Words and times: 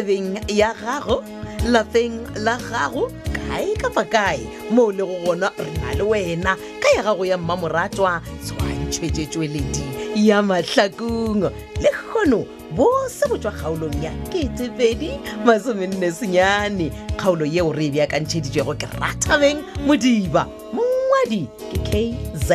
tsebeng 0.00 0.40
ya 0.48 0.72
gago 0.80 1.20
lapeng 1.68 2.24
la 2.40 2.56
gago 2.72 3.12
kae 3.36 3.76
ka 3.76 3.92
fa 3.92 4.00
kae 4.08 4.40
mo 4.72 4.88
le 4.88 5.04
go 5.04 5.16
gona 5.20 5.52
re 5.60 5.76
na 5.76 5.92
le 6.00 6.04
wena 6.08 6.52
ka 6.80 6.88
ya 6.96 7.02
gago 7.04 7.24
ya 7.28 7.36
mmamoratwa 7.36 8.22
tshwantshwetsetsweledi 8.40 9.84
e 10.16 10.20
ya 10.26 10.40
matlhakong 10.42 11.52
le 11.82 11.90
kgono 11.92 12.40
bose 12.72 13.28
botswa 13.28 13.52
kgaolong 13.52 14.00
ya 14.02 14.12
ketebedi 14.32 15.20
masomenne 15.44 16.12
senyane 16.12 16.90
kgaolo 17.20 17.44
yeo 17.44 17.72
re 17.72 17.84
e 17.86 17.90
beakantšheditswego 17.92 18.72
ke 18.80 18.88
ratabeng 19.00 19.60
modiba 19.86 20.48
mongwadi 20.72 21.44
ke 21.92 22.16
kz 22.24 22.48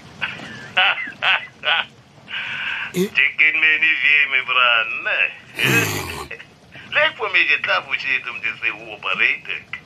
tekeni 3.12 3.58
meni 3.60 3.90
vieme 4.04 4.40
bran 4.48 4.90
leyipfumeke 6.94 7.58
tlavuxeto 7.58 8.34
mtise 8.34 8.72
uoperatek 8.72 9.80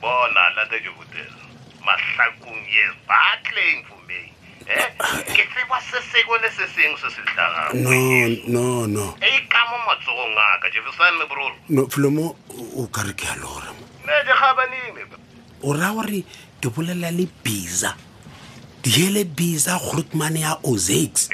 bona 0.00 0.50
lata 0.56 0.78
jokutela 0.78 1.38
mahlakung 1.84 2.64
yes 2.72 2.92
batleng 3.08 3.93
ngitsiwa 4.64 5.78
sesiko 5.90 6.32
lesising 6.40 6.94
sesihlangano 6.96 8.48
no 8.48 8.86
no 8.86 8.86
no 8.88 9.04
eyikamo 9.20 9.76
matsoko 9.84 10.24
ngaka 10.32 10.66
jefisan 10.72 11.14
mebrulo 11.20 11.56
no 11.68 11.82
pfulomo 11.90 12.26
u 12.80 12.86
kareke 12.88 13.28
alora 13.28 13.68
nejekhabanini 14.08 15.02
u 15.62 15.70
ra 15.76 15.92
wari 15.92 16.24
ke 16.60 16.68
bulela 16.72 17.12
le 17.12 17.28
biza 17.44 17.92
diele 18.82 19.24
biza 19.24 19.76
grootman 19.78 20.36
ya 20.40 20.56
ozex 20.64 21.28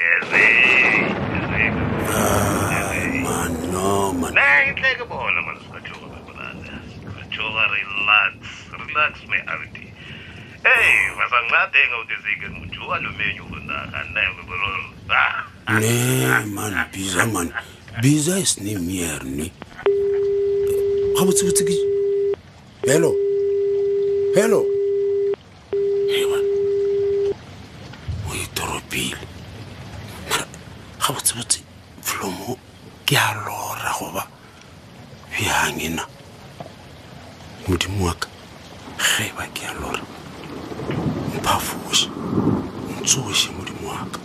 ah, 2.11 2.57
Relax, 7.61 8.35
relax, 8.71 9.13
my 9.27 9.37
auntie. 9.53 9.91
Hey, 10.63 11.11
was 11.15 11.31
a 11.31 11.41
nothing 11.47 11.91
of 12.01 12.07
this 12.11 12.23
again 12.37 12.70
nee 15.79 16.27
man 16.45 16.73
biza 16.91 17.25
man 17.33 17.49
biza 18.01 18.33
e 18.39 18.45
sene 18.45 18.73
mier 18.87 19.21
ne 19.37 19.47
ga 21.15 21.21
botsebotse 21.25 21.63
ke 21.63 21.75
helo 22.89 23.11
helo 24.35 24.59
o 28.27 28.29
itoropile 28.43 29.21
ga 31.01 31.07
botsebotse 31.13 31.59
flomo 32.07 32.59
ke 33.07 33.15
a 33.15 33.27
lora 33.47 33.91
goba 33.99 34.23
bjang 35.31 35.79
ena 35.87 36.03
modimo 37.67 38.05
wa 38.05 38.13
ka 38.19 38.27
ge 39.01 39.31
ba 39.37 39.45
ke 39.55 39.63
a 39.65 39.73
lora 39.79 40.03
mphafoše 41.39 42.11
tsoshe 43.05 43.49
modimo 43.57 43.89
wa 43.89 44.05
ka 44.13 44.19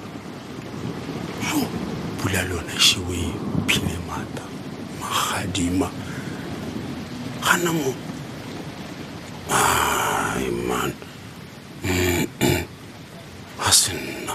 yo 1.49 1.65
pula 2.21 2.43
le 2.49 2.55
yona 2.57 2.81
shewe 2.87 3.19
phile 3.69 3.97
mata 4.09 4.43
magadima 5.01 5.89
gana 7.45 7.73
mo 7.73 7.91
ai 9.49 10.51
man 10.69 10.93
ga 13.59 13.71
se 13.81 13.93
nna 13.93 14.35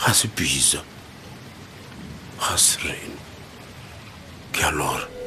ga 0.00 0.10
se 0.18 0.26
bisa 0.36 0.78
ga 2.40 2.56
se 2.58 2.78
reno 2.84 3.20
ke 4.52 4.62
a 4.62 4.70
lora 4.70 5.17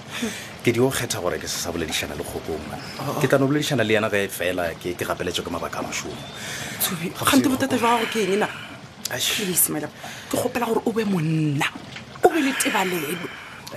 ke 0.64 0.72
di 0.72 0.80
o 0.80 0.90
kgetha 0.90 1.20
gore 1.22 1.38
ke 1.38 1.48
se 1.48 1.58
sa 1.64 1.72
boledišana 1.72 2.16
le 2.16 2.24
kgokong 2.24 2.64
man 2.72 2.80
ke 3.20 3.28
tlano 3.28 3.48
boledišana 3.48 3.84
le 3.84 3.94
yana 3.94 4.10
ge 4.10 4.28
fela 4.30 4.72
ke 4.82 4.96
gapeletswe 4.96 5.44
ke 5.44 5.52
mabaka 5.52 5.80
a 5.80 5.84
mošomogante 5.84 7.50
botata 7.52 7.78
jwa 7.78 7.98
gago 8.00 8.08
ke 8.14 8.20
engena 8.28 8.50
ke 10.30 10.36
gopela 10.40 10.66
gore 10.66 10.82
o 10.86 10.92
be 10.92 11.04
monna 11.04 11.68
o 12.24 12.30
be 12.32 12.40
le 12.40 12.52
tebaleno 12.62 13.28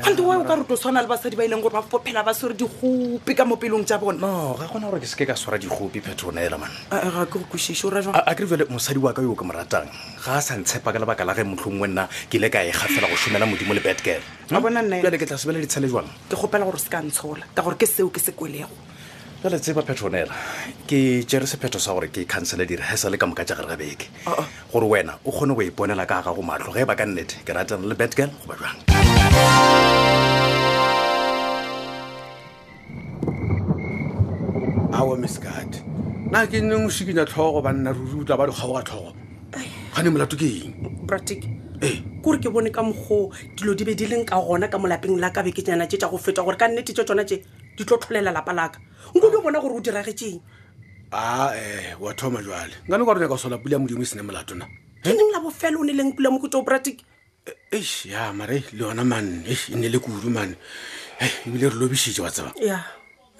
gante 0.02 0.20
wa 0.20 0.37
o 0.37 0.44
ka 0.44 0.54
re 0.60 0.64
tshwana 0.76 1.00
le 1.02 1.08
basadi 1.08 1.37
ba 1.37 1.44
e 1.44 1.48
leng 1.48 1.62
gore 1.62 1.72
ba 1.72 1.81
fophela 1.82 2.20
ba 2.25 2.32
swere 2.34 2.52
digope 2.54 3.32
ka 3.34 3.44
mo 3.48 3.56
pelong 3.56 3.84
tja 3.87 3.96
bone 3.98 4.20
no 4.20 4.52
ga 4.58 4.69
gona 4.69 4.90
gore 4.93 5.00
ke 5.00 5.08
seke 5.08 5.25
ka 5.26 5.32
swara 5.34 5.56
digope 5.56 6.00
phetonaela 6.04 6.58
man 6.60 6.69
ga 6.93 7.25
ke 7.25 7.38
go 7.40 7.46
kwešiše 7.48 7.88
o 7.88 8.12
a 8.12 8.34
kere 8.37 8.46
jale 8.50 8.64
mosadi 8.69 8.98
wa 9.00 9.12
ka 9.16 9.22
yo 9.25 9.32
ke 9.34 9.44
mo 9.46 9.52
ratang 9.56 9.88
ga 10.20 10.32
a 10.37 10.40
sa 10.43 10.56
ntshepa 10.58 10.93
ka 10.93 11.00
lebaka 11.00 11.25
la 11.25 11.32
ge 11.32 11.44
motlhongwe 11.48 11.88
nna 11.88 12.08
ke 12.28 12.37
ile 12.37 12.50
ka 12.52 12.60
e 12.64 12.72
gafela 12.76 13.08
go 13.08 13.16
šomela 13.16 13.48
modimo 13.48 13.72
le 13.72 13.81
batgirl 13.81 14.20
a 14.52 14.60
bona 14.60 14.82
nnajale 14.84 15.16
e- 15.16 15.20
ke 15.22 15.26
tla 15.26 15.38
sebela 15.40 15.60
ditshele 15.64 15.88
jwang 15.88 16.08
ke 16.28 16.37
gopela 16.37 16.66
gore 16.69 16.76
se 16.78 16.93
ka 16.93 17.00
ntshola 17.00 17.46
ka 17.56 17.62
gore 17.64 17.78
ke 17.81 17.88
seo 17.88 18.12
ke 18.12 18.20
se 18.20 18.37
kwelego 18.37 18.76
jale 19.40 19.56
tseba 19.56 19.81
petonela 19.81 20.37
ke 20.84 21.25
tsere 21.25 21.48
sephetho 21.48 21.81
sa 21.81 21.96
gore 21.96 22.12
ke 22.12 22.26
cancele 22.28 22.66
di 22.69 22.76
le 22.76 22.84
ka 23.16 23.25
moka 23.25 23.44
jagare 23.48 23.69
ga 23.72 23.76
beke 23.81 24.12
gore 24.75 24.84
wena 24.93 25.16
o 25.25 25.32
kgone 25.32 25.56
go 25.56 25.62
iponela 25.64 26.04
ka 26.04 26.20
gago 26.20 26.44
matlho 26.44 26.69
ge 26.75 26.84
ba 26.84 26.93
ka 26.96 27.06
nnete 27.08 27.40
ke 27.46 27.52
ratana 27.56 27.87
le 27.88 27.94
batgirl 27.96 28.31
goba 28.44 28.56
jang 28.60 28.76
omesekate 35.17 35.81
na 36.31 36.45
ke 36.47 36.61
nne 36.61 36.77
mosikinya 36.77 37.25
tlhogo 37.25 37.61
banna 37.65 37.93
ruri 37.97 38.21
utla 38.23 38.37
ba 38.37 38.47
dikgaoga 38.47 38.83
tlhogo 38.87 39.11
gane 39.97 40.09
molato 40.13 40.37
ke 40.37 40.45
eng 40.47 41.07
pratic 41.09 41.41
ee 41.83 42.05
kore 42.23 42.37
ke 42.39 42.53
bone 42.53 42.69
ka 42.71 42.83
mogo 42.83 43.33
dilo 43.57 43.73
di 43.75 43.85
be 43.85 43.95
di 43.95 44.07
leng 44.13 44.27
ka 44.29 44.37
gona 44.41 44.69
ka 44.69 44.79
molapeng 44.79 45.17
la 45.17 45.31
ka 45.33 45.43
beketsenyana 45.43 45.89
te 45.89 45.97
tsa 45.97 46.09
go 46.13 46.17
feta 46.21 46.45
gore 46.45 46.57
ka 46.61 46.69
nnete 46.69 46.93
tse 46.93 47.05
tsona 47.05 47.25
tse 47.25 47.37
di 47.77 47.85
tlo 47.85 47.97
tlholela 47.97 48.31
lapa 48.33 48.53
laka 48.53 48.79
nko 49.17 49.31
di 49.31 49.37
o 49.37 49.41
bona 49.41 49.59
gore 49.61 49.75
o 49.81 49.81
diragetseng 49.81 50.41
a 51.13 51.49
um 51.57 52.03
wa 52.05 52.13
thoma 52.13 52.43
jale 52.45 52.77
nkane 52.85 53.05
kwa 53.05 53.15
rona 53.15 53.29
ka 53.29 53.37
sola 53.41 53.57
pula 53.59 53.79
modimo 53.79 54.03
e 54.05 54.05
sene 54.05 54.23
molato 54.23 54.55
na 54.55 54.69
ke 55.01 55.09
neng 55.17 55.33
la 55.33 55.41
bofelo 55.41 55.81
o 55.81 55.85
ne 55.85 55.93
leng 55.97 56.13
pula 56.13 56.31
mo 56.31 56.39
kotse 56.43 56.61
o 56.61 56.67
pratic 56.67 57.01
e, 57.73 57.81
ya 58.05 58.33
mare 58.37 58.61
le 58.77 58.85
yona 58.85 59.05
mane 59.05 59.49
e 59.49 59.55
nne 59.73 59.89
le 59.89 59.99
kudu 59.99 60.29
mane 60.29 60.57
ebile 61.47 61.73
re 61.73 61.77
lobisitse 61.81 62.21
wa 62.21 62.29
tsebang 62.31 62.61
yeah 62.61 62.85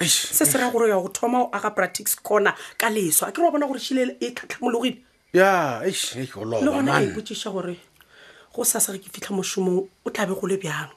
se 0.05 0.45
se 0.47 0.59
ra 0.59 0.71
gore 0.71 0.89
ya 0.89 0.97
go 1.01 1.09
thoma 1.09 1.45
o 1.45 1.51
aga 1.53 1.71
practics 1.71 2.17
corner 2.17 2.55
ka 2.79 2.89
leso 2.91 3.25
a 3.27 3.33
ke 3.33 3.39
re 3.41 3.51
bona 3.51 3.67
gore 3.67 3.79
šile 3.81 4.17
e 4.21 4.31
tlhatlhamologile 4.35 4.99
ya 5.33 5.81
le 5.83 6.61
gona 6.65 7.03
e 7.03 7.07
botsiša 7.17 7.51
gore 7.53 7.77
go 8.55 8.65
sasage 8.65 9.01
ke 9.01 9.09
fitlha 9.13 9.33
mošomong 9.37 9.89
o 10.05 10.11
tlabe 10.11 10.35
go 10.37 10.47
le 10.47 10.57
bjang 10.61 10.93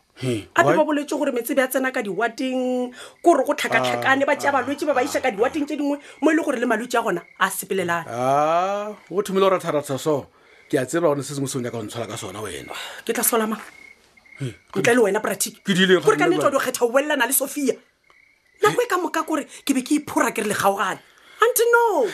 a 0.55 0.63
be 0.63 0.71
ba 0.75 0.83
boletse 0.83 1.15
gore 1.17 1.31
metse 1.31 1.51
bja 1.55 1.67
tsena 1.71 1.91
ka 1.95 2.01
diwateng 2.03 2.91
kore 3.23 3.45
go 3.47 3.53
tlhakatlhakane 3.55 4.25
ba 4.27 4.35
tea 4.35 4.49
ah. 4.49 4.51
balwetse 4.59 4.83
ba 4.85 4.93
ba 4.93 5.01
iša 5.03 5.21
ka 5.23 5.31
diwateng 5.31 5.65
tse 5.65 5.77
dingwe 5.79 5.97
mo 6.21 6.31
e 6.31 6.35
le 6.35 6.43
gore 6.43 6.59
le 6.59 6.67
malwetse 6.67 6.99
a 6.99 7.01
gona 7.01 7.21
a 7.39 7.49
sepelelane 7.49 8.03
a 8.05 8.19
ah, 8.19 8.89
go 9.07 9.21
thomile 9.23 9.47
go 9.47 9.55
ratharatsha 9.55 9.95
so 9.99 10.27
ke 10.67 10.75
a 10.75 10.83
tseba 10.85 11.07
gone 11.07 11.23
se 11.23 11.33
sengwe 11.35 11.47
seo 11.47 11.63
ya 11.63 11.71
ka 11.71 11.77
go 11.79 11.83
ntshwala 11.83 12.07
ka 12.07 12.17
sona 12.19 12.41
wena 12.43 12.75
ke 13.07 13.15
tla 13.15 13.23
solamang 13.23 13.63
ntle 14.75 14.91
le 14.95 14.99
wena 15.07 15.23
practic 15.23 15.63
gore 15.63 16.17
ka 16.19 16.27
nete 16.27 16.43
wa 16.43 16.51
di 16.51 16.59
kgetha 16.59 16.83
o 16.83 16.91
bolelana 16.91 17.23
le 17.25 17.33
sophia 17.33 17.79
nako 18.61 18.81
e 18.81 18.85
ka 18.89 18.97
moka 18.97 19.23
kore 19.25 19.45
ke 19.65 19.73
be 19.73 19.81
ke 19.81 19.99
iphora 19.99 20.31
ke 20.31 20.43
re 20.43 20.51
legaogane 20.53 20.99
anti 21.41 21.63
no 21.71 22.07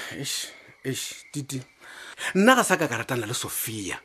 tite 1.32 1.62
nna 2.36 2.56
ga 2.56 2.64
sa 2.64 2.78
ka 2.78 2.88
karatana 2.88 3.26
le 3.28 3.34
sophia 3.34 3.98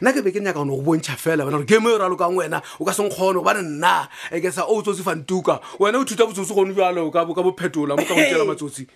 nna 0.00 0.12
ke 0.12 0.22
be 0.22 0.30
ke 0.32 0.40
nyakaone 0.40 0.70
go 0.70 0.82
bontšha 0.82 1.16
fela 1.18 1.44
bana 1.44 1.58
gore 1.58 1.66
ke 1.66 1.78
mo 1.80 1.90
e 1.90 1.98
ralo 1.98 2.16
kang 2.16 2.36
wena 2.36 2.62
o 2.78 2.84
ka 2.84 2.92
seng 2.92 3.10
kgone 3.10 3.40
gobane 3.42 3.62
nna 3.62 4.08
e 4.30 4.40
ke 4.40 4.50
sa 4.52 4.66
o 4.66 4.80
tsotsi 4.82 5.02
fantuka 5.02 5.60
wena 5.78 5.98
o 5.98 6.04
thuta 6.04 6.26
botsotsi 6.26 6.54
gone 6.54 6.74
jalo 6.74 7.10
ka 7.10 7.24
bophetola 7.26 7.96
mo 7.98 8.04
ka 8.06 8.14
gotela 8.14 8.44
matsotsi 8.46 8.86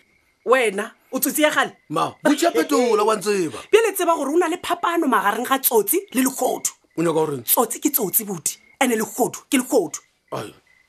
wena 0.47 0.93
o 1.11 1.19
tsotsi 1.19 1.43
ya 1.43 1.51
gale 1.51 1.75
ma 1.91 2.15
botšha 2.25 2.53
phetola 2.55 3.03
wa 3.03 3.17
ntseba 3.19 3.59
pele 3.71 3.93
tseba 3.93 4.15
gore 4.15 4.31
o 4.31 4.39
na 4.39 4.47
le 4.49 4.59
phapano 4.63 5.11
magareng 5.11 5.49
ga 5.49 5.59
tsotsi 5.59 5.99
le 6.15 6.23
legodu 6.23 6.71
o 6.97 7.03
nyaka 7.03 7.13
goreng 7.19 7.45
tsotsi 7.45 7.81
ke 7.81 7.91
tsotsi 7.91 8.25
bodi 8.25 8.57
and-e 8.81 8.95
legodu 8.97 9.43
ke 9.51 9.59
legodu 9.59 9.99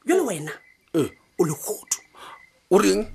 jale 0.06 0.22
wena 0.22 0.54
o 1.44 1.46
legodu 1.46 1.98
o 2.72 2.78
reng 2.78 3.08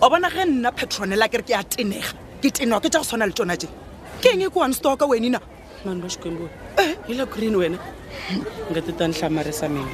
o 0.00 0.10
bona 0.10 0.28
ge 0.28 0.44
nna 0.44 0.70
petronela 0.76 1.28
kere 1.28 1.42
ke 1.48 1.54
a 1.56 1.62
tenega 1.64 2.10
ke 2.42 2.50
tenwa 2.52 2.78
ke 2.82 2.88
tsa 2.90 2.98
go 3.00 3.04
tshwana 3.08 3.26
le 3.26 3.32
tsona 3.32 3.56
je 3.56 3.66
ke 4.22 4.30
eng 4.34 4.42
e 4.42 4.46
kowan 4.52 4.72
stoka 4.74 5.06
wenina 5.08 5.40
yila 7.08 7.24
green 7.30 7.54
wena 7.56 7.78
nga 8.72 8.80
tita 8.82 9.08
ni 9.08 9.14
hlamarisa 9.14 9.68
mina 9.68 9.90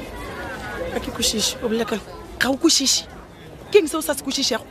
a 0.95 0.99
ke 0.99 1.09
kuxixi 1.15 1.55
u 1.63 1.67
vulaka 1.69 1.97
ga 2.39 2.49
wu 2.51 2.57
kuxixi 2.57 3.05
ke 3.71 3.77
ngi 3.79 3.87
se 3.87 3.97
u 3.97 4.01
sasi 4.01 4.23
kuxixi 4.23 4.53
yago 4.53 4.65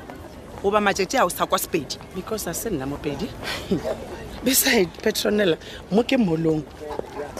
u 0.63 0.71
va 0.71 0.81
macece 0.81 1.17
ya 1.17 1.25
wusakwa 1.25 1.59
sipedi 1.59 1.97
because 2.15 2.47
a 2.47 2.55
se 2.55 2.71
nina 2.71 2.87
mopedi 2.87 3.29
beside 4.45 4.89
petronela 5.03 5.57
mo 5.91 6.03
ke 6.03 6.17
molong 6.17 6.65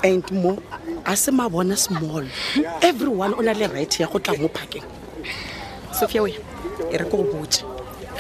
and 0.05 0.25
mo 0.33 0.59
a 1.05 1.17
se 1.17 1.31
ma 1.31 1.49
bona 1.49 1.77
small 1.77 2.25
everyone 2.83 3.35
o 3.35 3.43
na 3.43 3.53
le 3.53 3.67
right 3.67 4.01
ya 4.01 4.07
go 4.07 4.19
tla 4.19 4.35
mo 4.37 4.49
parkeng 4.49 4.85
sophia 5.93 6.23
oya 6.23 6.41
e 6.91 6.97
re 6.97 7.05
ko 7.05 7.17
go 7.17 7.25
botse 7.33 7.65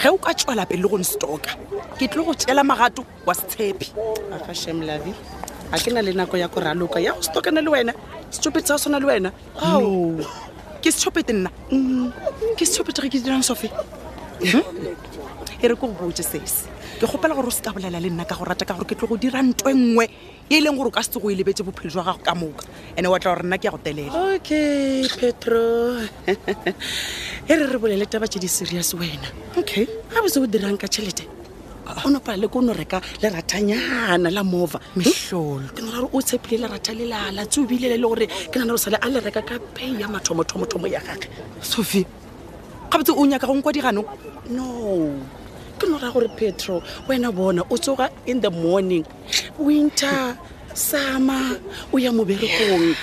ge 0.00 0.08
o 0.08 0.18
ka 0.18 0.34
tswela 0.34 0.66
pele 0.66 0.82
le 0.82 0.88
go 0.88 0.98
nstoka 0.98 1.56
ke 1.96 2.08
tlile 2.08 2.24
go 2.24 2.34
tela 2.34 2.64
magato 2.64 3.04
wa 3.26 3.34
setshepi 3.34 3.88
afa 4.32 4.52
shamlavi 4.54 5.14
ga 5.70 5.78
ke 5.78 5.90
na 5.94 6.02
le 6.02 6.10
nako 6.12 6.34
ya 6.36 6.48
go 6.50 6.60
raloka 6.60 6.98
ya 7.00 7.12
go 7.14 7.22
setokana 7.22 7.62
le 7.62 7.70
wena 7.70 7.92
setshopete 8.34 8.66
sa 8.66 8.74
go 8.74 8.80
tshwana 8.80 8.98
le 8.98 9.06
wena 9.06 9.30
ao 9.62 10.18
ke 10.82 10.90
setshopete 10.90 11.30
nna 11.30 11.50
ke 12.58 12.64
setshopete 12.66 12.98
ge 13.02 13.08
ke 13.14 13.18
dirang 13.22 13.42
sofi 13.46 13.70
e 14.42 15.66
re 15.70 15.74
ko 15.78 15.86
go 15.86 16.06
botse 16.10 16.26
sese 16.26 16.66
ke 16.98 17.06
gopela 17.06 17.34
gore 17.38 17.46
o 17.46 17.50
se 17.54 17.62
ka 17.62 17.70
bolela 17.70 18.00
le 18.02 18.10
nna 18.10 18.26
ka 18.26 18.34
go 18.34 18.42
rata 18.44 18.66
ka 18.66 18.74
gore 18.74 18.84
ke 18.90 18.98
tlo 18.98 19.06
go 19.06 19.14
dira 19.16 19.38
nto 19.42 19.70
e 19.70 19.74
nngwe 19.78 20.06
e 20.50 20.58
leng 20.60 20.74
gore 20.74 20.90
o 20.90 20.90
ka 20.90 21.02
setse 21.06 21.22
go 21.22 21.30
e 21.30 21.38
lebetse 21.38 21.62
bophelo 21.62 21.86
jwa 21.90 22.02
gago 22.02 22.18
ka 22.18 22.34
moka 22.34 22.66
and-e 22.98 23.06
wa 23.08 23.18
tla 23.22 23.30
gore 23.34 23.46
nna 23.46 23.56
ke 23.58 23.64
ya 23.64 23.70
go 23.70 23.78
telela 23.78 24.18
okay 24.34 25.06
petro 25.06 26.02
e 27.46 27.52
re 27.54 27.64
re 27.70 27.78
bolele 27.78 28.10
taba 28.10 28.26
tse 28.26 28.42
di 28.42 28.50
serious 28.50 28.90
wena 28.98 29.30
okay 29.54 29.86
ga 29.86 30.18
bose 30.18 30.34
o 30.42 30.46
dirang 30.50 30.74
ka 30.74 30.90
tšhelete 30.90 31.38
o 32.04 32.10
nopala 32.10 32.36
le 32.38 32.48
ko 32.48 32.58
o 32.58 32.62
no 32.62 32.72
reka 32.72 33.00
leratanyana 33.22 34.30
la 34.30 34.42
mova 34.42 34.78
meolo 34.96 35.62
ke 35.74 35.80
nagare 35.82 36.08
o 36.14 36.18
tshepile 36.22 36.62
lerata 36.66 36.92
lelala 36.94 37.42
tse 37.50 37.60
obilele 37.62 37.96
le 38.00 38.06
gore 38.06 38.26
ke 38.50 38.56
nana 38.58 38.74
o 38.74 38.76
sale 38.78 38.96
a 39.00 39.06
le 39.08 39.20
reka 39.20 39.42
ka 39.48 39.54
pei 39.74 39.92
ya 40.00 40.06
mathomothomothomo 40.08 40.86
ya 40.86 41.00
gage 41.00 41.28
sophie 41.60 42.06
gabetse 42.90 43.10
o 43.16 43.24
nyaka 43.26 43.46
gong 43.46 43.62
kwa 43.62 43.72
diganong 43.72 44.06
no 44.48 45.18
ke 45.78 45.84
no 45.88 45.98
raya 45.98 46.12
gore 46.14 46.28
petro 46.38 46.80
wena 47.08 47.30
bona 47.34 47.62
o 47.70 47.76
tsoga 47.76 48.10
in 48.26 48.40
the 48.40 48.50
morning 48.50 49.04
winter 49.58 50.36
sama 50.74 51.58
o 51.92 51.98
ya 51.98 52.10
moberekong 52.12 52.94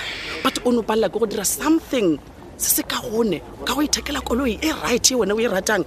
but 0.44 0.58
o 0.66 0.72
no 0.72 0.82
palela 0.82 1.10
ke 1.10 1.20
go 1.20 1.26
dira 1.26 1.44
something 1.46 2.20
se 2.56 2.80
se 2.80 2.84
ka 2.84 3.02
gone 3.02 3.42
ka 3.68 3.76
go 3.76 3.82
ithekela 3.84 4.22
koloi 4.24 4.58
e 4.64 4.72
right 4.84 5.12
e 5.12 5.14
wena 5.16 5.36
o 5.36 5.40
e 5.40 5.48
ratang 5.48 5.84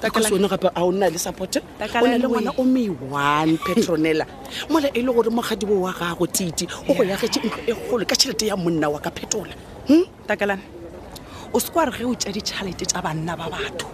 kasone 0.00 0.48
gape 0.48 0.68
a 0.74 0.84
o 0.84 0.92
nna 0.92 1.10
le 1.10 1.18
support 1.18 1.56
o 1.56 2.06
na 2.06 2.16
le 2.16 2.28
ngwana 2.28 2.52
o 2.58 2.64
me 2.64 2.88
one 2.88 3.58
petronela 3.58 4.24
mola 4.70 4.88
e 4.94 5.02
le 5.02 5.12
gore 5.12 5.30
mogadi 5.30 5.66
bo 5.66 5.82
wa 5.82 5.92
gago 5.92 6.26
tite 6.26 6.66
o 6.88 6.94
go 6.94 7.02
yagetse 7.02 7.40
ntlo 7.40 7.60
e 7.66 7.72
golo 7.90 8.04
ka 8.06 8.14
tšhelete 8.16 8.46
ya 8.46 8.56
monna 8.56 8.88
wa 8.90 8.98
ka 9.00 9.10
phetola 9.10 9.52
hmm? 9.88 9.96
hmm? 9.96 10.04
takalane 10.26 10.62
o 11.52 11.58
seko 11.58 11.80
a 11.80 11.84
re 11.86 11.98
ge 11.98 12.04
o 12.04 12.14
tsa 12.14 12.30
ditšhelete 12.32 12.84
tsa 12.88 13.02
banna 13.02 13.36
ba 13.36 13.48
batho 13.50 13.86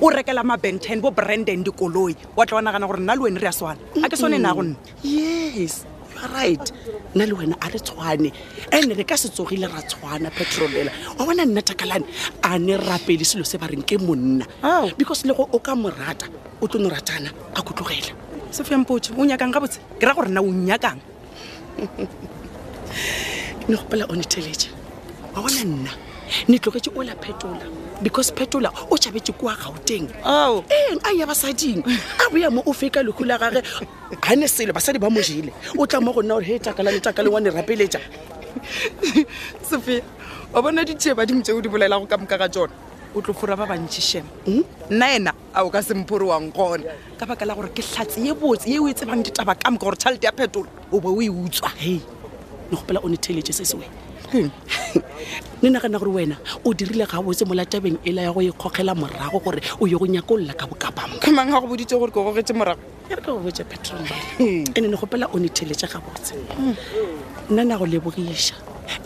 o 0.00 0.08
rekela 0.10 0.42
mabenten 0.42 1.00
bo 1.00 1.10
branden 1.10 1.62
dikoloi 1.62 2.16
wa 2.36 2.46
tla 2.46 2.56
wa 2.56 2.62
nagana 2.62 2.86
gore 2.86 3.00
nna 3.00 3.14
le 3.14 3.20
wene 3.22 3.38
re 3.38 3.46
ya 3.46 3.52
swana 3.52 3.78
a 4.02 4.08
ke 4.08 4.16
sone 4.16 4.38
na 4.38 4.52
gonne 4.54 4.76
yes 5.02 5.86
you 6.16 6.22
are 6.22 6.30
right 6.34 6.66
nna 7.14 7.26
le 7.26 7.32
wena 7.34 7.56
a 7.60 7.68
re 7.72 7.80
tshwane 7.80 8.32
and 8.72 8.92
re 8.96 9.04
ka 9.04 9.16
se 9.16 9.28
tsogile 9.28 9.66
ra 9.72 9.80
tshwana 9.82 10.30
petrolela 10.30 10.90
wa 11.18 11.24
bona 11.26 11.44
nna 11.46 11.62
thakalane 11.62 12.06
a 12.42 12.58
ne 12.58 12.76
rapele 12.76 13.24
selo 13.24 13.44
se 13.44 13.56
ba 13.58 13.66
reng 13.66 13.84
ke 13.84 13.96
monna 14.00 14.44
oh. 14.62 14.90
because 14.98 15.24
le 15.24 15.34
go 15.34 15.48
o 15.52 15.58
ka 15.58 15.74
morata 15.74 16.26
o 16.60 16.66
tlo 16.68 16.80
ne 16.80 16.88
ratana 16.90 17.30
a 17.54 17.62
kotlogela 17.62 18.12
sefempoo 18.50 19.00
o 19.16 19.24
nyakang 19.24 19.52
ga 19.52 19.60
botse 19.60 19.80
ke 19.98 20.04
raya 20.04 20.14
gore 20.14 20.28
nna 20.28 20.40
o 20.40 20.46
nnyakang 20.50 21.00
ne 23.68 23.76
gopela 23.76 24.04
onetelete 24.08 24.68
wa 25.34 25.40
bona 25.42 25.64
nna 25.64 25.92
netlogetse 26.48 26.90
ola 26.96 27.14
phetola 27.14 27.60
because 28.02 28.30
phetola 28.32 28.70
o 28.90 28.96
tšhabetse 28.96 29.32
kua 29.38 29.54
gauteng 29.56 30.08
ao 30.24 30.64
eng 30.70 30.98
a 31.04 31.10
ya 31.14 31.26
basading 31.26 31.78
a 31.86 32.30
boya 32.30 32.50
mo 32.52 32.62
o 32.66 32.72
feka 32.72 33.02
lego 33.02 33.24
la 33.24 33.38
gage 33.38 33.62
gane 34.20 34.46
selo 34.48 34.72
basadi 34.72 34.98
ba 34.98 35.08
mojele 35.08 35.52
o 35.78 35.86
tla 35.86 36.00
mo 36.00 36.12
go 36.12 36.22
nna 36.22 36.34
gore 36.34 36.44
he 36.44 36.58
takalane 36.58 37.00
takalen 37.00 37.32
wa 37.32 37.40
nerapeletša 37.40 38.00
sophia 39.62 40.02
wa 40.52 40.62
bona 40.62 40.84
ditheba 40.84 41.26
dimo 41.26 41.42
tseo 41.42 41.60
di 41.60 41.68
bolela 41.68 41.98
go 42.00 42.06
ka 42.06 42.16
moka 42.18 42.36
ga 42.38 42.48
tsona 42.48 42.72
o 43.14 43.20
tlofora 43.20 43.56
ba 43.56 43.66
bantšhi 43.66 44.02
shema 44.02 44.28
hmm? 44.44 44.64
nna 44.90 45.16
ena 45.16 45.32
a 45.54 45.62
o 45.64 45.70
ka 45.70 45.82
semphore 45.82 46.26
wang 46.26 46.50
gona 46.52 46.90
ka 47.18 47.26
baka 47.26 47.46
la 47.46 47.54
gore 47.54 47.70
ke 47.72 47.82
tlhatse 47.82 48.20
ye 48.20 48.34
botse 48.34 48.66
ye 48.66 48.78
o 48.78 48.88
e 48.88 48.92
tsebang 48.94 49.22
ditaba 49.24 49.54
ka 49.56 49.70
moka 49.70 49.84
gore 49.86 49.96
tšhalete 49.96 50.26
ya 50.26 50.32
phetola 50.36 50.68
o 50.92 51.00
bo 51.00 51.14
o 51.16 51.20
e 51.22 51.28
utswa 51.30 51.70
he 51.78 52.02
ne 52.70 52.74
gopela 52.76 53.00
o 53.02 53.08
ne 53.08 53.16
theletše 53.16 53.52
se 53.52 53.64
sewe 53.64 53.86
Hmm. 54.32 54.50
ne 55.62 55.70
nagana 55.70 55.98
gore 56.00 56.10
wena 56.14 56.36
o 56.64 56.72
dirile 56.72 57.06
ga 57.06 57.22
botse 57.22 57.46
mo 57.46 57.54
latabeng 57.54 57.96
e 58.04 58.10
la 58.12 58.22
ya 58.22 58.32
go 58.32 58.40
ekgokgela 58.40 58.92
morago 58.96 59.38
gore 59.38 59.60
o 59.80 59.86
ye 59.86 59.96
go 59.96 60.04
nyako 60.04 60.38
lola 60.40 60.52
ka 60.54 60.66
bokapamokamang 60.66 61.46
ga 61.52 61.60
go 61.60 61.66
boditse 61.68 61.96
gore 61.98 62.10
ke 62.10 62.18
gogetse 62.18 62.52
morago 62.54 62.80
ere 63.08 63.20
go 63.22 63.38
botse 63.38 63.62
petronel 63.62 64.10
hmm. 64.38 64.66
ande 64.74 64.90
ne 64.90 64.96
gopela 64.96 65.26
o 65.32 65.38
netheletse 65.38 65.86
ga 65.86 66.00
botse 66.02 66.34
nna 67.50 67.64
na 67.64 67.76
go 67.78 67.86
lebogiša 67.86 68.54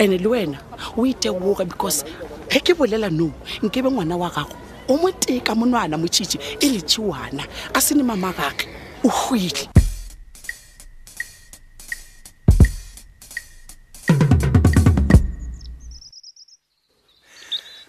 and-e 0.01 0.17
le 0.19 0.29
wena 0.31 0.59
o 0.97 1.05
iteboga 1.05 1.69
because 1.69 2.05
ge 2.49 2.61
ke 2.65 2.73
bolela 2.73 3.13
noo 3.13 3.33
nke 3.63 3.83
be 3.85 3.91
ngwana 3.93 4.17
wa 4.17 4.31
gago 4.31 4.57
o 4.89 4.97
mo 4.97 5.11
teka 5.13 5.53
monwana 5.55 6.01
motšhitše 6.01 6.41
e 6.61 6.79
letšhiwana 6.81 7.45
a 7.75 7.81
se 7.81 7.95
ne 7.95 8.03
mamagage 8.03 8.67
o 9.05 9.09
hwile 9.09 9.69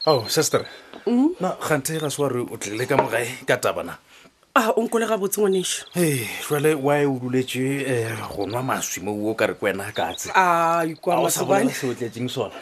oh 0.05 0.25
sister 0.27 0.65
mm? 1.05 1.37
na 1.39 1.53
gante 1.69 1.93
ga 2.01 2.09
sewa 2.09 2.29
re 2.29 2.41
o 2.41 2.57
tlele 2.57 2.85
ka 2.89 2.97
mogae 2.97 3.45
ka 3.45 3.57
tabana 3.61 3.97
a 4.53 4.57
ah, 4.59 4.69
o 4.75 4.81
nkole 4.83 5.05
ga 5.05 5.17
botse 5.17 5.37
ngwaneso 5.41 5.85
ee 5.95 6.25
jale 6.49 6.73
wy 6.73 7.03
e 7.05 7.05
o 7.05 7.19
duletse 7.21 7.61
um 7.61 7.85
eh, 7.85 8.15
go 8.35 8.47
nwa 8.49 8.63
maswi 8.63 9.01
mo 9.05 9.13
uo 9.13 9.35
ka 9.37 9.47
re 9.53 9.53
kwena 9.53 9.91
katse 9.93 10.31
aaseotleeng 10.33 12.25
ah, 12.29 12.33
sone 12.33 12.53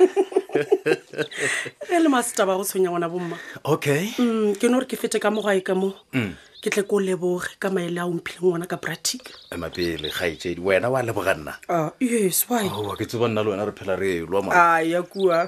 e 1.95 1.99
le 1.99 2.09
masetaba 2.11 2.57
go 2.59 2.63
tshwenya 2.67 2.89
ngwana 2.91 3.07
bomma 3.09 3.37
okay 3.63 4.11
um 4.19 4.51
ke 4.59 4.67
no 4.67 4.75
gore 4.83 4.87
ke 4.91 4.97
fete 4.99 5.15
ka 5.19 5.31
mogae 5.31 5.63
ka 5.63 5.75
moo 5.79 5.95
mm 6.11 6.48
ke 6.61 6.69
tle 6.75 6.83
ko 6.83 6.97
leboge 6.99 7.53
ka 7.61 7.69
maele 7.71 8.01
a 8.03 8.05
omphileng 8.05 8.43
ngwana 8.43 8.65
ka 8.67 8.77
bratic 8.83 9.23
emapele 9.55 10.09
gaetsedi 10.11 10.59
wena 10.59 10.89
wa 10.91 10.99
leboga 11.07 11.33
nna 11.33 11.53
ah, 11.71 11.91
yes 12.03 12.43
oh, 12.49 12.81
wa 12.87 12.95
ke 12.99 13.05
tseba 13.07 13.29
nna 13.31 13.43
le 13.43 13.49
wena 13.51 13.63
re 13.67 13.71
phela 13.77 13.95
re 13.95 14.09
elwa 14.19 14.41
a 14.43 14.49
ah, 14.59 14.79
ya 14.83 14.99
kua 15.03 15.47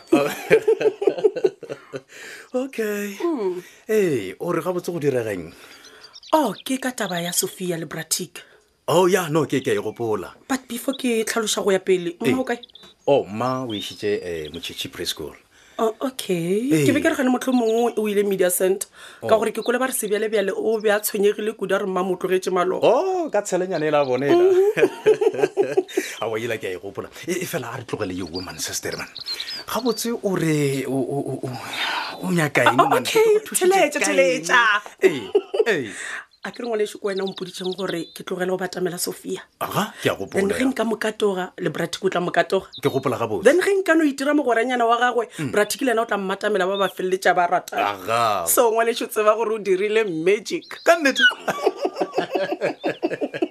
okay 2.63 3.19
hmm. 3.19 3.59
ee 3.89 4.35
o 4.39 4.51
re 4.55 4.61
ga 4.63 4.71
botse 4.71 4.87
go 4.91 4.99
diregeng 5.03 5.51
o 6.31 6.39
oh, 6.39 6.55
ke 6.63 6.79
ka 6.79 6.95
taba 6.95 7.19
ya 7.19 7.35
sophia 7.35 7.75
le 7.75 7.85
bratic 7.85 8.39
o 8.87 9.03
oh, 9.03 9.05
ya 9.11 9.11
yeah, 9.11 9.27
no 9.27 9.43
ke 9.43 9.59
ke 9.59 9.75
e 9.75 9.83
gopola 9.83 10.31
but 10.47 10.63
before 10.71 10.95
ke 10.95 11.27
tlhalosa 11.27 11.59
go 11.59 11.75
ya 11.75 11.79
pele 11.83 12.15
mma 12.23 12.39
o 12.39 12.47
kae 12.47 12.59
o 13.03 13.19
oh, 13.19 13.23
mma 13.27 13.67
o 13.67 13.75
isitse 13.75 14.15
um 14.15 14.27
eh, 14.31 14.47
mochechi 14.55 14.87
preschool 14.87 15.35
Oh, 15.81 15.97
okay 16.13 16.85
ke 16.85 16.93
be 16.93 17.01
ke 17.01 17.09
re 17.09 17.15
gane 17.17 17.29
motlho 17.33 17.49
mongwe 17.57 17.93
o 17.97 18.03
ile 18.09 18.21
media 18.29 18.51
center 18.53 18.85
ka 19.25 19.31
oh. 19.33 19.39
gore 19.41 19.49
ke 19.55 19.63
kole 19.65 19.79
ba 19.81 19.87
re 19.89 19.95
sebjalebjale 19.99 20.53
o 20.53 20.75
be 20.81 20.91
a 20.93 20.99
tshwenyegile 21.01 21.55
kudu 21.61 21.73
a 21.75 21.79
re 21.81 21.87
mma 21.89 22.03
motlogetse 22.11 22.53
maloo 22.53 22.77
oh, 22.85 23.23
ka 23.33 23.41
tshelenyane 23.41 23.87
e 23.89 23.91
le 23.97 24.01
a 24.01 24.05
bonela 24.11 24.37
e 24.37 24.51
mhm. 24.51 26.21
aa 26.21 26.37
ile 26.45 26.59
ke 26.61 26.69
a 26.75 26.77
e 26.77 26.81
gopola 26.85 27.09
e, 27.25 27.41
e 27.41 27.49
fela 27.53 27.73
a 27.73 27.81
re 27.81 27.85
tlogele 27.89 28.13
yeo 28.21 28.29
mansesterman 28.45 29.09
ga 29.73 29.81
botse 29.85 30.09
o 30.13 30.35
re 30.37 30.85
o 30.85 32.29
nyakaeokay 32.29 33.39
teleta 33.57 34.05
teleta 34.05 34.61
a 36.43 36.51
ke 36.51 36.57
rengwa 36.63 36.77
lesoko 36.77 37.05
wena 37.07 37.21
o 37.23 37.27
mpoditšeng 37.29 37.69
gore 37.77 38.09
ke 38.17 38.23
tlogele 38.25 38.49
go 38.49 38.57
batamela 38.57 38.97
sophia 38.97 39.41
then 40.33 40.49
ge 40.49 40.63
nka 40.73 40.81
mokatoga 40.89 41.53
le 41.57 41.69
bratiki 41.69 42.05
o 42.07 42.09
tla 42.09 42.21
mokatoga 42.21 42.65
then 43.45 43.61
ge 43.61 43.71
nkano 43.81 44.01
itira 44.03 44.33
mogoranyana 44.33 44.81
wa 44.85 44.97
gagwe 44.97 45.29
mm. 45.37 45.51
bratiki 45.53 45.85
le 45.85 45.93
ena 45.93 46.01
o 46.01 46.05
tla 46.09 46.17
mmatamela 46.17 46.65
ba 46.65 46.77
ba 46.81 46.89
feleletša 46.89 47.35
ba 47.37 47.45
ratang 47.45 48.47
so 48.49 48.71
ngwa 48.73 48.83
lesotseba 48.89 49.35
gore 49.37 49.53
o 49.53 49.59
dirile 49.61 50.03
magic 50.09 50.65
ka 50.81 50.97
nnete 50.97 51.21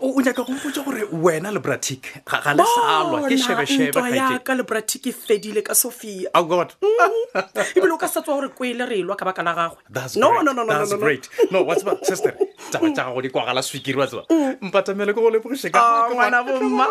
o 0.00 0.20
nyaka 0.20 0.42
go 0.44 0.52
mpotsa 0.52 0.80
gore 0.84 1.02
wena 1.24 1.50
le 1.54 1.60
bratic 1.64 2.02
ga 2.44 2.52
le 2.56 2.64
salwa 2.74 3.18
ke 3.30 3.36
shebeshebe 3.38 4.14
yaka 4.16 4.52
le 4.58 4.64
bratic 4.68 5.06
e 5.06 5.12
fedile 5.12 5.62
ka 5.62 5.74
sophia 5.74 6.28
god 6.42 6.74
mm. 6.82 7.32
ebile 7.78 7.92
o 7.94 7.96
ka 7.98 8.08
sa 8.08 8.20
tswa 8.20 8.34
gore 8.38 8.48
kwele 8.50 8.86
re 8.88 8.98
elwa 9.02 9.16
ka 9.16 9.24
baka 9.24 9.42
la 9.42 9.54
gagwe 9.54 9.78
sister 12.10 12.32
taba 12.72 12.90
tsa 12.90 13.06
mm. 13.06 13.14
go 13.14 13.20
di 13.22 13.28
kwagala 13.30 13.62
swikiri 13.62 13.98
wa 13.98 14.06
tswa 14.06 14.22
mpatamele 14.60 15.12
go 15.14 15.28
le 15.30 15.38
bogishe 15.38 15.70
bomma 15.70 16.90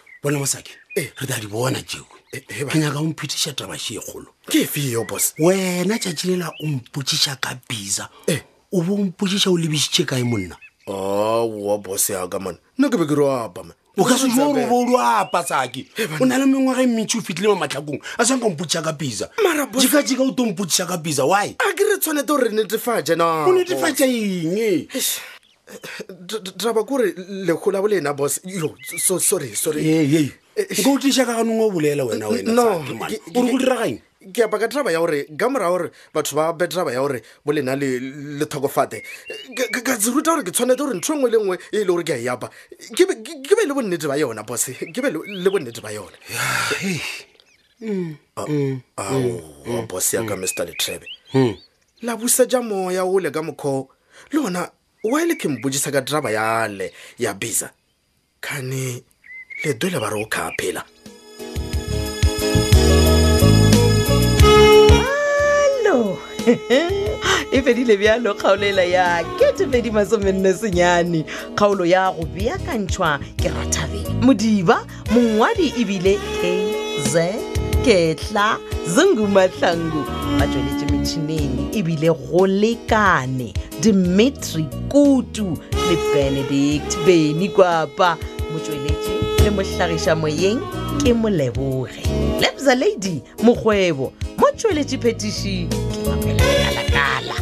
bona 0.23 0.37
mosake 0.39 0.71
e 0.95 1.01
eh. 1.01 1.11
re 1.17 1.27
tla 1.27 1.37
di 1.39 1.47
bona 1.47 1.81
jeo 1.81 2.05
eh, 2.31 2.43
eh, 2.47 2.65
ke 2.67 2.77
nyaka 2.77 2.99
omphetiša 2.99 3.53
taba 3.53 3.77
she 3.77 3.97
kgolo 3.99 4.27
ke 4.45 4.67
feyo 4.67 5.03
bos 5.03 5.33
wena 5.39 5.97
tšatši 5.97 6.27
lela 6.27 6.51
o 6.63 6.67
mpotšiša 6.67 7.35
ka 7.41 7.57
bisa 7.67 8.07
e 8.27 8.37
o 8.71 8.81
bo 8.85 8.97
mpotšiša 8.97 9.49
o 9.49 9.57
lebišitše 9.57 10.05
kae 10.05 10.23
monna 10.23 10.57
aoa 10.87 11.77
bose 11.77 12.11
aka 12.17 12.37
mane 12.39 12.57
nna 12.77 12.89
ke 12.89 12.97
be 13.01 13.07
ke 13.09 13.15
re 13.17 13.25
apama 13.25 13.73
o 13.97 14.05
ka 14.05 14.13
seoro 14.17 14.53
bo 14.69 14.83
odi 14.85 14.93
apa 14.99 15.41
sake 15.43 15.85
o 16.21 16.25
na 16.29 16.37
le 16.37 16.45
mengwage 16.45 16.85
mentši 16.85 17.17
o 17.17 17.21
fitlhile 17.25 17.53
mo 17.57 17.65
matlhakong 17.65 17.97
a 18.17 18.25
sanka 18.25 18.45
mpotsiša 18.49 18.81
ka 18.85 18.93
bisa 18.93 19.25
jika 19.79 20.03
jika 20.05 20.21
o 20.21 20.29
to 20.37 20.45
mpotsiša 20.45 20.85
ka 20.85 20.97
bisa 21.01 21.25
wy 21.25 21.57
a 21.57 21.73
ke 21.73 21.81
re 21.81 21.97
tshwanete 21.97 22.27
gore 22.29 22.45
re 22.47 22.53
netefaja 22.53 23.15
na 23.17 23.45
o 23.49 23.53
netefaja 23.57 24.05
enge 24.05 24.85
taba 26.57 26.83
kore 26.85 27.13
legola 27.45 27.81
bole 27.81 27.97
ena 27.97 28.13
boss 28.13 28.39
sorry 28.97 29.53
sorry 29.55 29.81
ke 29.81 29.87
eh, 29.87 30.31
eh. 30.61 30.89
o 30.89 30.97
tlisa 30.97 31.25
ka 31.25 31.37
ganong 31.37 31.61
o 31.61 31.69
bolela 31.71 32.05
wena 32.05 32.27
wenaore 32.27 33.19
go 33.31 33.43
diragang 33.57 34.01
ke 34.33 34.43
apa 34.45 34.57
ka 34.59 34.67
traba 34.67 34.91
ya 34.91 34.99
gore 34.99 35.25
ka 35.39 35.49
morago 35.49 35.77
gore 35.77 35.91
batho 36.13 36.35
ba 36.35 36.53
be 36.53 36.67
traba 36.67 36.91
ya 36.91 37.01
gore 37.01 37.21
bo 37.45 37.51
lena 37.53 37.75
le 37.75 38.45
thokofate 38.45 39.01
ka 39.85 39.97
tseruta 39.97 40.33
gore 40.35 40.43
ke 40.43 40.51
tshwanete 40.51 40.77
gore 40.81 40.97
ntho 40.97 41.13
e 41.13 41.17
nngwe 41.17 41.29
le 41.31 41.37
nngwe 41.37 41.55
e 41.71 41.77
le 41.79 41.85
gore 41.85 42.03
ke 42.03 42.13
a 42.13 42.19
eapa 42.19 42.51
ke 42.97 43.55
be 43.55 43.63
le 43.65 43.73
bonnete 43.73 44.07
ba 44.09 44.17
yona 44.17 44.43
boss 44.43 44.65
ke 44.75 44.99
be 45.01 45.09
le 45.13 45.49
bonnete 45.49 45.81
ba 45.81 45.93
yone 45.93 46.17
oh, 47.81 47.81
mm, 47.81 48.15
mm, 48.37 48.81
oh, 48.97 49.13
mm, 49.13 49.41
oh, 49.73 49.81
boss 49.89 50.13
ya 50.13 50.21
ka 50.25 50.35
mr 50.37 50.67
letrebe 50.69 51.07
hmm. 51.33 51.55
la 52.05 52.13
busa 52.17 52.45
ja 52.45 52.61
moya 52.61 53.01
ole 53.05 53.31
ka 53.33 53.41
mokgwao 53.41 53.87
le 54.31 54.37
ona 54.39 54.69
wele 55.03 55.35
ke 55.35 55.47
mbodisa 55.47 55.91
ka 55.91 56.01
draba 56.01 56.31
yale 56.31 56.93
ya 57.19 57.33
bisa 57.33 57.69
kane 58.39 59.03
ledwele 59.63 59.99
ba 59.99 60.09
re 60.09 60.23
o 60.23 60.25
kha 60.25 60.51
phela 60.59 60.83
e 67.51 67.61
fedile 67.61 67.97
bjalo 67.97 68.33
kgaolela 68.33 68.83
ya 68.83 69.23
ketefedi 69.39 69.91
masomenne 69.91 70.53
senyane 70.53 71.25
kgaolo 71.55 71.85
ya 71.85 72.11
go 72.13 72.25
beakantšhwa 72.25 73.19
ke 73.37 73.49
rathabeng 73.49 74.09
modiba 74.25 74.85
mongwadi 75.13 75.73
ebile 75.81 76.13
kz 76.41 77.13
ketla 77.85 78.57
zungu 78.93 79.27
mahlangu 79.27 80.01
ba 80.39 80.45
tsweletše 80.49 80.85
metšhineng 80.91 81.75
ebile 81.77 82.09
go 82.25 82.41
lekane 82.47 83.49
dimitri 83.81 84.63
kutu 84.87 85.57
le 85.73 85.97
benedict 86.13 86.97
beny 87.05 87.49
kwapa 87.49 88.17
motsweletse 88.53 89.43
le 89.43 89.49
motlhagisa 89.49 90.15
moyeng 90.15 90.61
ke 91.03 91.13
molebore 91.13 91.97
lebza 92.41 92.75
lady 92.75 93.21
mokgwebo 93.43 94.13
mo 94.37 94.47
tsweletse 94.55 94.97
phetiši 95.01 95.55
ke 95.91 95.99
mapelaalakala 96.09 97.35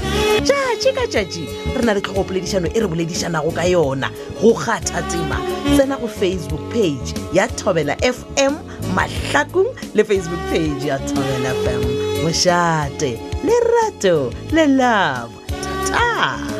tšatši 0.47 0.89
ka 0.97 1.05
tšatši 1.11 1.43
re 1.77 1.83
na 1.85 1.93
le 1.93 2.01
tlhogopoledišano 2.07 2.67
e 2.73 2.79
re 2.79 2.87
boledišanago 2.87 3.51
ka 3.51 3.63
yona 3.67 4.07
go 4.41 4.53
kgatha 4.53 5.01
tema 5.11 5.37
tsena 5.75 5.97
go 5.99 6.07
facebook 6.07 6.61
page 6.71 7.13
ya 7.35 7.47
thobela 7.47 7.95
fm 8.15 8.55
mahlakong 8.95 9.67
le 9.95 10.03
facebook 10.03 10.43
page 10.51 10.87
ya 10.87 10.97
thobela 10.99 11.49
fm 11.65 11.83
mošate 12.23 13.19
lerato 13.43 14.31
le 14.53 14.67
labo 14.67 15.38
Ta-ta! 15.85 16.19
Ah. 16.21 16.58